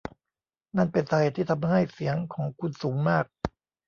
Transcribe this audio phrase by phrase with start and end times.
[0.75, 3.25] นั่นเป็นสาเหตุที่ทำให้เสียงของคุณสูงมาก